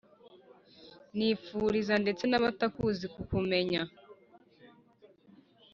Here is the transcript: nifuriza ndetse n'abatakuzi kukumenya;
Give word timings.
nifuriza 1.17 1.95
ndetse 2.03 2.23
n'abatakuzi 2.27 3.05
kukumenya; 3.13 3.81